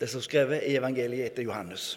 [0.00, 1.96] Det som skrevet i evangeliet etter Johannes.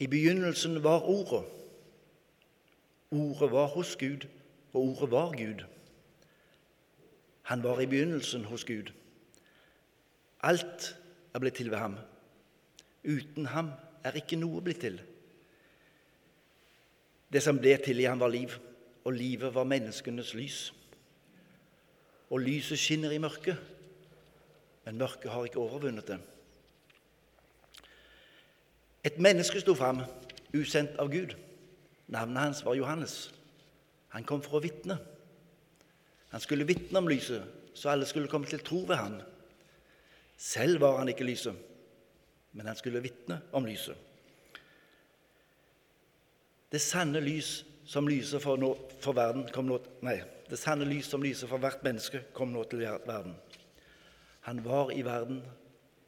[0.00, 1.44] I begynnelsen var Ordet.
[3.10, 4.26] Ordet var hos Gud,
[4.72, 5.64] og Ordet var Gud.
[7.42, 8.92] Han var i begynnelsen hos Gud.
[10.42, 10.96] Alt
[11.34, 11.96] er blitt til ved ham.
[13.04, 13.72] Uten ham
[14.04, 15.00] er ikke noe blitt til.
[17.32, 18.54] Det som ble til i ham, var liv,
[19.04, 20.72] og livet var menneskenes lys.
[22.30, 23.56] Og lyset skinner i mørket,
[24.90, 26.16] men mørket har ikke overvunnet det.
[29.06, 30.00] Et menneske sto fram,
[30.50, 31.36] usendt av Gud.
[32.10, 33.14] Navnet hans var Johannes.
[34.10, 34.96] Han kom for å vitne.
[36.32, 39.20] Han skulle vitne om lyset, så alle skulle komme til tro ved ham.
[40.34, 41.54] Selv var han ikke lyset,
[42.58, 43.94] men han skulle vitne om lyset.
[46.74, 50.18] Det sanne lys som lyser for, nå, for verden, kom nå Nei,
[50.50, 53.38] det sanne lys som lyser for hvert menneske, kom nå til verden.
[54.40, 55.42] Han var i verden,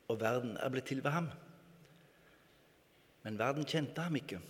[0.08, 1.28] og verden er blitt til ved ham.
[3.22, 4.40] Men verden kjente ham ikke.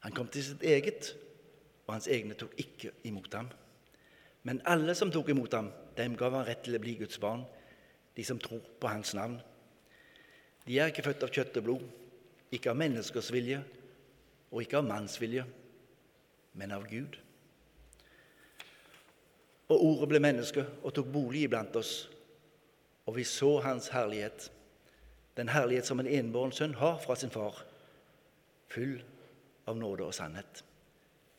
[0.00, 1.12] Han kom til sitt eget,
[1.86, 3.50] og hans egne tok ikke imot ham.
[4.42, 7.44] Men alle som tok imot ham, dem gav han rett til å bli Guds barn,
[8.16, 9.36] de som tror på hans navn.
[10.66, 11.84] De er ikke født av kjøtt og blod,
[12.50, 13.60] ikke av menneskers vilje
[14.50, 15.44] og ikke av manns vilje,
[16.58, 17.18] men av Gud.
[19.70, 22.08] Og ordet ble menneske og tok bolig iblant oss,
[23.06, 24.48] og vi så hans herlighet,
[25.38, 27.62] den herlighet som en enbåren sønn har fra sin far,
[28.70, 28.98] full
[29.70, 30.64] av nåde og sannhet.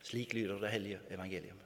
[0.03, 1.59] Slik lyder det hellige evangelium.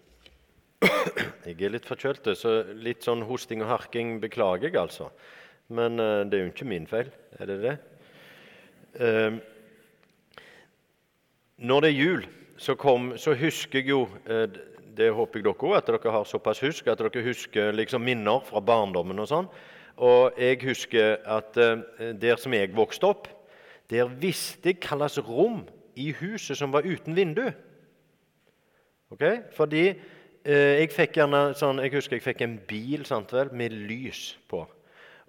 [1.46, 5.10] Jeg er litt forkjølt, så litt sånn hosting og harking beklager jeg, altså.
[5.74, 7.76] Men uh, det er jo ikke min feil, er det det?
[9.00, 9.38] Uh,
[11.58, 12.26] når det er jul,
[12.58, 14.46] så, kom, så husker jeg jo uh,
[14.96, 18.44] Det håper jeg dere òg, at dere har såpass husk, at dere husker liksom minner
[18.48, 19.50] fra barndommen og sånn.
[19.96, 23.30] Og jeg husker at der som jeg vokste opp,
[23.92, 25.62] der visste jeg hva slags rom
[25.96, 27.46] i huset som var uten vindu.
[29.14, 29.44] Okay?
[29.56, 29.86] Fordi
[30.46, 34.36] Eh, jeg fikk gjerne sånn, jeg husker jeg fikk en bil sant vel, med lys
[34.50, 34.62] på.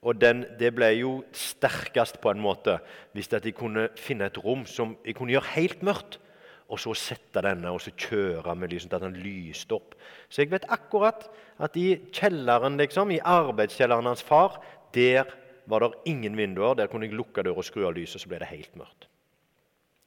[0.04, 2.78] Og den, Det ble jo sterkest på en måte
[3.14, 6.18] hvis jeg kunne finne et rom som jeg kunne gjøre helt mørkt.
[6.66, 9.94] Og så sette denne og så kjøre med lyset til at den lyste opp.
[10.28, 11.28] Så jeg vet akkurat
[11.62, 14.58] at i kjelleren, liksom, i arbeidskjelleren hans far,
[14.94, 15.30] der
[15.70, 16.74] var det ingen vinduer.
[16.74, 19.06] Der kunne jeg lukke døra og skru av lyset, så ble det helt mørkt.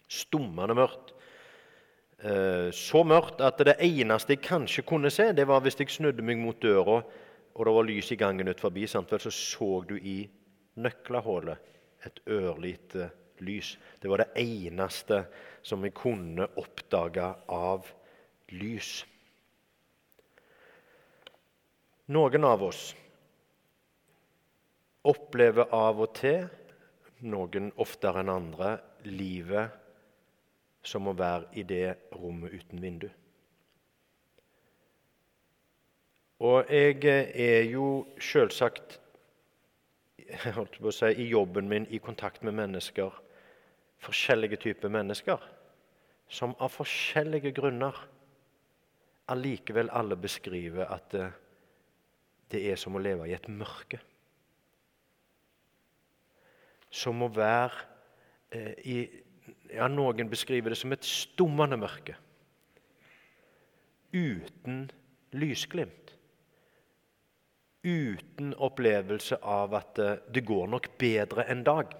[0.10, 1.14] Stummende mørkt.
[2.20, 6.26] Eh, så mørkt at det eneste jeg kanskje kunne se, det var hvis jeg snudde
[6.26, 7.00] meg mot døra,
[7.56, 10.30] og det var lys i gangen ut forbi, så så du i
[10.76, 11.58] nøklehullet
[12.06, 13.10] et ørlite
[13.46, 13.78] lys.
[14.00, 15.24] Det var det eneste
[15.62, 17.88] som vi kunne oppdage av
[18.56, 19.06] lys.
[22.10, 22.96] Noen av oss
[25.10, 26.48] opplever av og til,
[27.30, 29.76] noen oftere enn andre, livet
[30.86, 33.10] som å være i det rommet uten vindu.
[36.40, 39.00] Og jeg er jo selvsagt
[40.30, 43.12] si, i jobben min i kontakt med mennesker,
[44.00, 45.42] forskjellige typer mennesker,
[46.30, 47.96] som av forskjellige grunner
[49.30, 51.30] allikevel alle beskriver at det,
[52.50, 54.00] det er som å leve i et mørke.
[56.90, 57.84] Som å være
[58.50, 58.98] eh, i
[59.74, 62.16] ja, Noen beskriver det som et stummende mørke.
[64.14, 64.88] Uten
[65.38, 66.16] lysglimt.
[67.86, 70.02] Uten opplevelse av at
[70.34, 71.94] det går nok bedre en dag.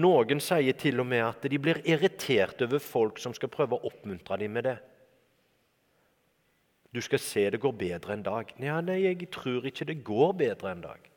[0.00, 3.90] Noen sier til og med at de blir irritert over folk som skal prøve å
[3.90, 4.78] oppmuntre dem med det.
[6.90, 8.50] Du skal se det går bedre en dag.
[8.58, 11.10] Nei, nei, jeg tror ikke det går bedre en dag.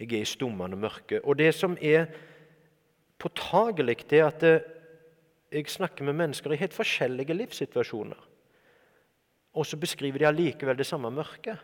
[0.00, 1.20] Jeg er i stummende mørke.
[1.22, 2.06] Og det som er
[3.20, 4.64] påtagelig, det at eh,
[5.52, 8.28] jeg snakker med mennesker i helt forskjellige livssituasjoner.
[9.52, 11.60] Og så beskriver de allikevel det samme mørket.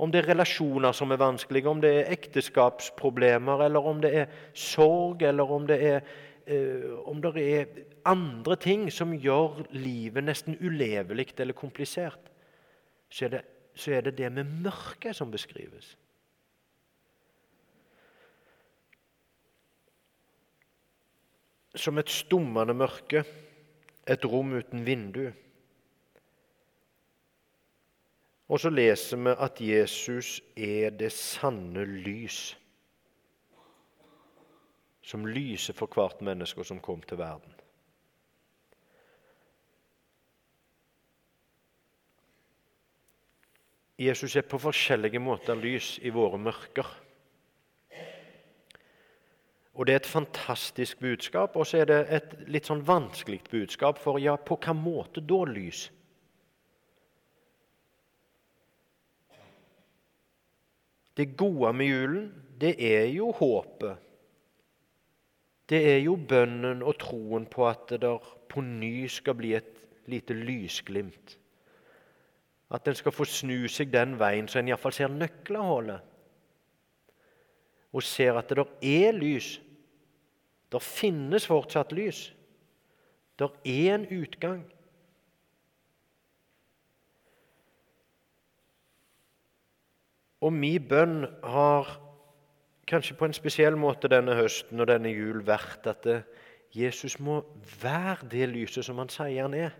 [0.00, 4.34] Om det er relasjoner som er vanskelige, om det er ekteskapsproblemer, eller om det er
[4.56, 6.00] sorg, eller om det er,
[6.46, 7.66] eh, om det er
[8.08, 12.30] andre ting som gjør livet nesten ulevelig eller komplisert,
[13.10, 13.42] så er, det,
[13.74, 15.96] så er det det med mørket som beskrives.
[21.74, 23.24] som et stummende mørke,
[24.08, 25.30] et rom uten vindu.
[28.50, 32.56] Og så leser vi at Jesus er det sanne lys,
[35.06, 37.54] som lyser for hvert menneske som kom til verden.
[44.00, 46.88] Jesus er på forskjellige måter lys i våre mørker.
[49.74, 53.98] Og Det er et fantastisk budskap, og så er det et litt sånn vanskelig budskap.
[53.98, 55.90] For ja, på hvilken måte da lys?
[61.20, 62.28] Det gode med julen,
[62.60, 63.98] det er jo håpet.
[65.68, 69.82] Det er jo bønnen og troen på at det der på ny skal bli et
[70.08, 71.36] lite lysglimt.
[72.72, 76.00] At en skal få snu seg den veien, så en iallfall ser nøkkelhullet.
[77.92, 79.58] Og ser at det der er lys.
[80.72, 82.30] Der finnes fortsatt lys.
[83.36, 84.64] Det er en utgang.
[90.40, 91.90] Og min bønn har
[92.88, 96.08] kanskje på en spesiell måte denne høsten og denne jul vært at
[96.74, 97.42] Jesus må
[97.82, 99.76] være det lyset som han sier han er.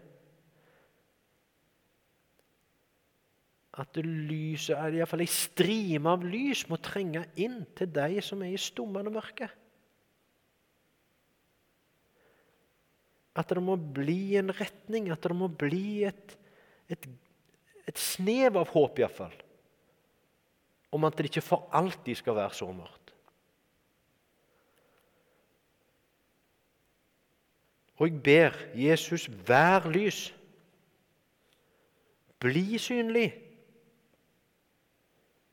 [3.80, 8.60] At lyset, iallfall ei strime av lys, må trenge inn til de som er i
[8.60, 9.48] stummende mørke.
[13.38, 16.34] At det må bli en retning, at det må bli et,
[16.90, 17.06] et,
[17.88, 19.38] et snev av håp, iallfall
[20.92, 23.14] om at det ikke for alltid skal være så mørkt.
[28.00, 30.30] Og jeg ber Jesus vær lys.
[32.40, 33.28] Bli synlig.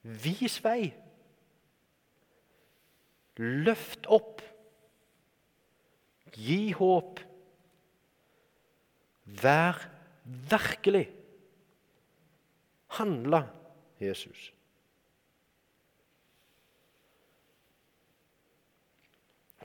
[0.01, 0.94] Vis vei.
[3.38, 4.40] Løft opp.
[6.38, 7.19] Gi håp.
[9.44, 9.83] Vær
[10.24, 11.10] virkelig.
[12.95, 13.44] Handla
[14.00, 14.54] Jesus.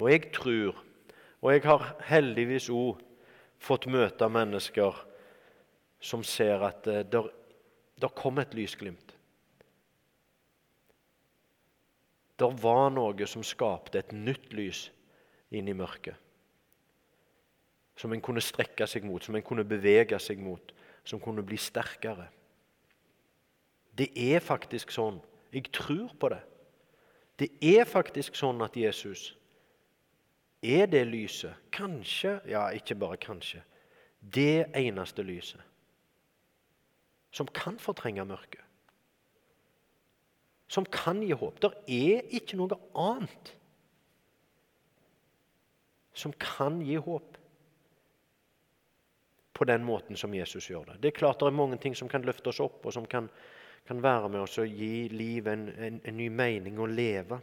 [0.02, 0.78] Og jeg tror,
[1.42, 2.98] og jeg har heldigvis òg
[3.62, 4.96] fått møte mennesker
[6.02, 7.28] som ser at det der,
[8.02, 9.12] der kom et lysglimt.
[12.34, 14.88] Det var noe som skapte et nytt lys
[15.54, 16.16] inn i mørket.
[17.94, 20.72] Som en kunne strekke seg mot, som en kunne bevege seg mot,
[21.06, 22.26] som kunne bli sterkere.
[23.94, 25.20] Det er faktisk sånn.
[25.54, 26.40] Jeg tror på det.
[27.38, 29.28] Det er faktisk sånn at Jesus
[30.62, 33.62] er det lyset kanskje, ja, ikke bare kanskje,
[34.22, 35.60] det eneste lyset
[37.32, 38.60] som kan fortrenge mørket.
[40.68, 41.60] Som kan gi håp.
[41.60, 43.54] Det er ikke noe annet
[46.12, 47.38] som kan gi håp
[49.52, 50.98] på den måten som Jesus gjør det.
[51.00, 53.28] Det er klart det er mange ting som kan løfte oss opp, og som kan,
[53.88, 57.40] kan være med oss og gi livet en, en, en ny mening å leve.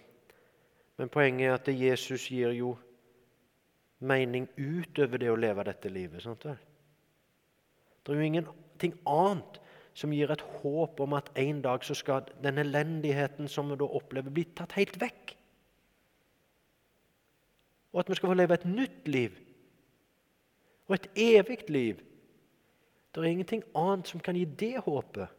[0.98, 2.75] Men poenget er at Jesus gir jo
[3.99, 6.23] mening utover det å leve dette livet.
[6.23, 6.55] Sant det?
[8.05, 9.59] det er jo ingenting annet
[9.93, 13.85] som gir et håp om at en dag så skal den elendigheten som vi da
[13.85, 15.35] opplever, bli tatt helt vekk.
[17.93, 19.35] Og at vi skal få leve et nytt liv.
[20.87, 21.99] Og et evig liv.
[23.13, 25.35] Det er ingenting annet som kan gi det håpet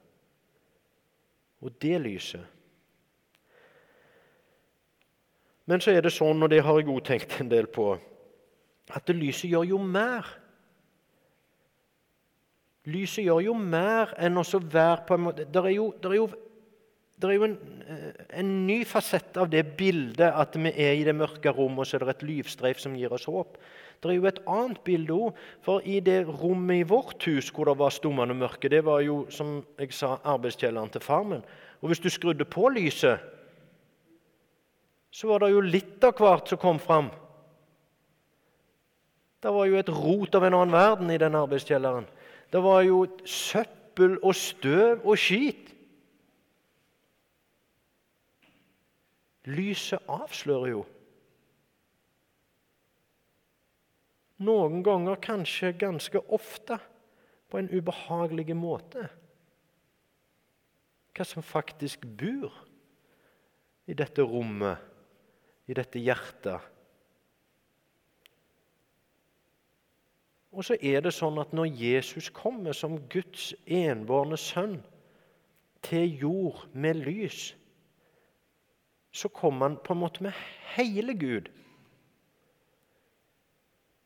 [1.61, 2.47] og det lyset.
[5.67, 7.93] Men så er det sånn, og det har jeg òg tenkt en del på
[8.97, 10.29] at lyset gjør jo mer.
[12.91, 16.17] Lyset gjør jo mer enn å være på en måte Det er jo, der er
[16.17, 16.29] jo,
[17.21, 21.05] der er jo en, eh, en, ny fasett av det bildet at vi er i
[21.05, 23.59] det mørke rommet, og så er det et lyvstreif som gir oss håp.
[24.01, 25.41] Det er jo et annet bilde òg.
[25.61, 29.27] For i det rommet i vårt hus hvor det var stummende mørke, det var jo,
[29.29, 31.45] som jeg sa, arbeidskjelleren til far min.
[31.85, 33.21] Og hvis du skrudde på lyset,
[35.11, 37.11] så var det jo litt av hvert som kom fram.
[39.41, 42.07] Det var jo et rot av en annen verden i den arbeidskjelleren.
[42.53, 45.71] Det var jo søppel og støv og skit.
[49.49, 50.83] Lyset avslører jo.
[54.45, 56.79] Noen ganger kanskje ganske ofte
[57.51, 59.09] på en ubehagelig måte.
[61.17, 62.53] Hva som faktisk bor
[63.91, 64.79] i dette rommet,
[65.69, 66.70] i dette hjertet
[70.51, 74.81] Og så er det sånn at når Jesus kommer som Guds enbårne sønn
[75.87, 77.53] til jord med lys,
[79.13, 80.35] så kommer han på en måte med
[80.75, 81.49] hele Gud.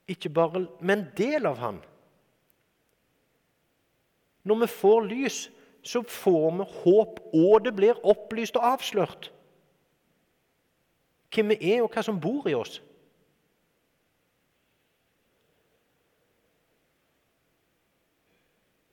[0.09, 1.81] Ikke bare med en del av han.
[4.45, 5.39] Når vi får lys,
[5.85, 9.31] så får vi håp, og det blir opplyst og avslørt
[11.35, 12.77] hvem vi er, og hva som bor i oss.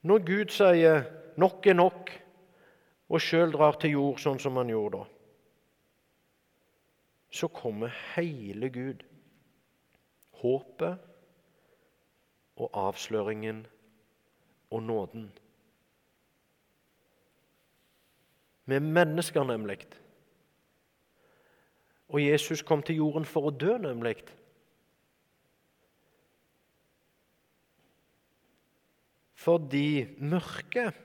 [0.02, 1.04] Når Gud sier
[1.38, 2.22] 'nok er nok',
[3.10, 5.06] og sjøl drar til jord sånn som han gjorde da,
[7.32, 9.04] så kommer hele Gud,
[10.32, 10.98] håpet
[12.56, 13.68] og avsløringen
[14.72, 15.32] og nåden.
[18.66, 19.88] Vi er mennesker, nemlig.
[22.10, 24.22] Og Jesus kom til jorden for å dø, nemlig.
[29.42, 30.98] Fordi mørket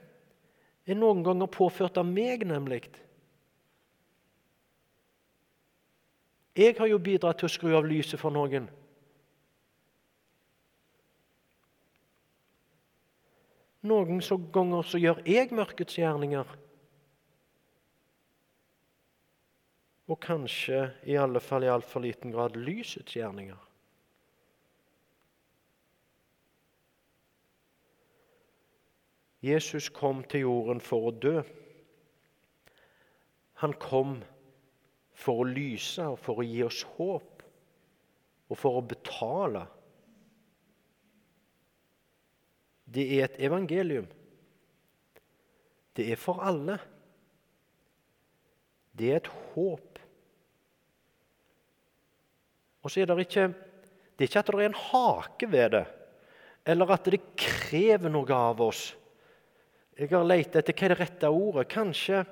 [0.86, 2.84] er noen ganger påført av meg, nemlig.
[6.56, 8.68] Jeg har jo bidratt til å skru av lyset for noen.
[13.86, 16.48] Noen ganger så gjør jeg mørkets gjerninger.
[20.06, 23.65] Og kanskje i alle fall i altfor liten grad lysets gjerninger.
[29.46, 31.36] Jesus kom til jorden for å dø.
[33.62, 34.18] Han kom
[35.16, 37.44] for å lyse og for å gi oss håp
[38.50, 39.64] og for å betale.
[42.86, 44.06] Det er et evangelium.
[45.96, 46.76] Det er for alle.
[48.96, 49.98] Det er et håp.
[52.84, 53.48] Og så er det ikke
[54.16, 55.86] Det er ikke at det er en hake ved det,
[56.64, 58.94] eller at det krever noe av oss.
[59.96, 61.68] Jeg har lett etter hva er det rette ordet.
[61.72, 62.24] Kanskje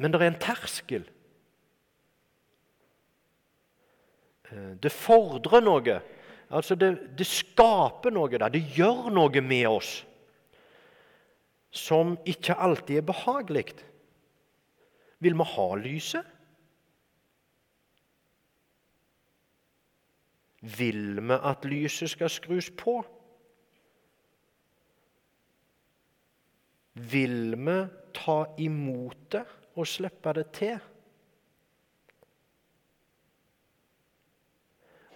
[0.00, 1.02] Men det er en terskel.
[4.48, 5.98] Eh, det fordrer noe.
[6.48, 8.48] Altså det, det skaper noe der.
[8.48, 9.90] Det gjør noe med oss
[11.70, 13.66] som ikke alltid er behagelig.
[15.20, 16.36] Vil vi ha lyset?
[20.60, 23.02] Vil vi at lyset skal skrus på?
[27.00, 27.78] Vil vi
[28.14, 29.44] ta imot det
[29.78, 30.78] og slippe det til?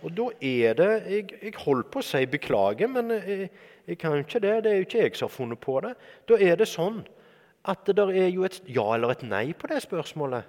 [0.04, 3.48] Og da er det Jeg, jeg holder på å si beklager, men jeg,
[3.86, 4.56] jeg, kan ikke det.
[4.64, 5.94] Det er jo ikke jeg som har funnet på det.
[6.28, 7.02] Da er det sånn
[7.64, 10.44] at det er jo et ja eller et nei på det spørsmålet.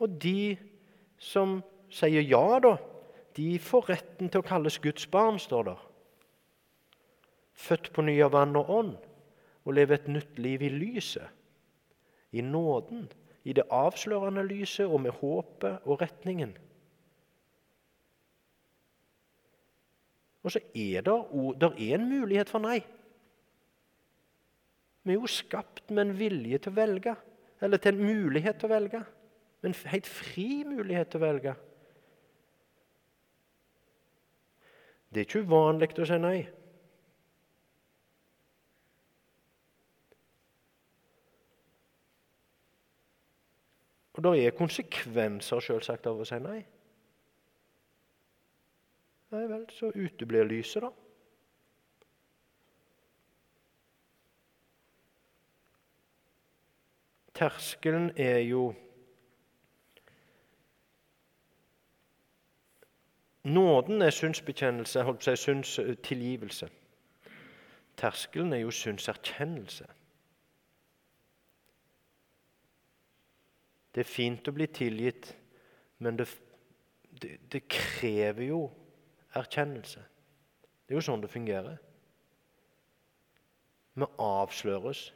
[0.00, 0.56] Og de
[1.20, 1.58] som
[1.92, 2.76] sier ja, da,
[3.36, 5.89] de får retten til å kalles Guds barn, står der
[7.60, 8.96] født på ny av vann og ånd,
[9.64, 11.28] og leve et nytt liv i lyset,
[12.32, 13.08] i nåden,
[13.44, 16.54] i det avslørende lyset og med håpet og retningen.
[20.40, 21.16] Og så er det,
[21.60, 22.78] det er en mulighet for nei.
[25.04, 27.16] Vi er jo skapt med en vilje til å velge,
[27.60, 29.02] eller til en mulighet til å velge.
[29.64, 31.54] En helt fri mulighet til å velge.
[35.10, 36.38] Det er ikke uvanlig å si nei.
[44.20, 46.58] Og det er konsekvenser selvsagt av å si nei.
[49.32, 50.90] Nei vel, så uteblir lyset, da.
[57.40, 58.74] Terskelen er jo
[63.48, 66.68] Nåden er synsbekjennelse, holdt på å si synstilgivelse.
[67.96, 69.88] Terskelen er jo synserkjennelse.
[73.90, 75.32] Det er fint å bli tilgitt,
[75.98, 76.28] men det,
[77.22, 78.60] det, det krever jo
[79.38, 80.02] erkjennelse.
[80.86, 81.78] Det er jo sånn det fungerer.
[83.98, 85.08] Vi avsløres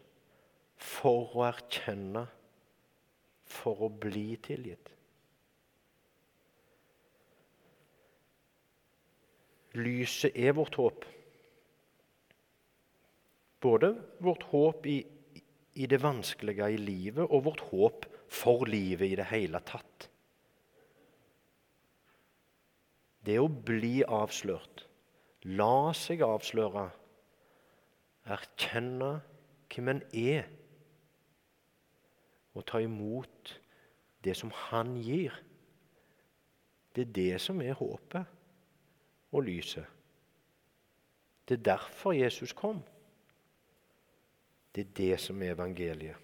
[0.81, 2.27] for å erkjenne,
[3.55, 4.91] for å bli tilgitt.
[9.75, 11.05] Lyset er vårt håp.
[13.63, 13.91] Både
[14.23, 14.99] vårt håp i,
[15.75, 20.09] i det vanskelige i livet og vårt håp for livet i det hele tatt.
[23.25, 24.85] Det å bli avslørt,
[25.57, 26.89] la seg avsløre,
[28.35, 29.15] erkjenne
[29.73, 30.49] hvem en er,
[32.55, 33.55] og ta imot
[34.25, 35.35] det som Han gir.
[36.95, 38.31] Det er det som er håpet
[39.35, 39.87] og lyset.
[41.49, 42.79] Det er derfor Jesus kom.
[44.75, 46.24] Det er det som er evangeliet.